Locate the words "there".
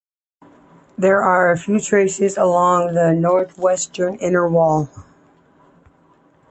0.97-1.21